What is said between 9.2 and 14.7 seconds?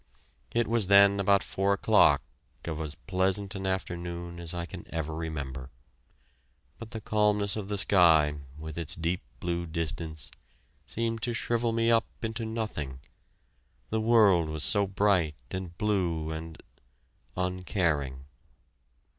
blue distance, seemed to shrivel me up into nothing. The world was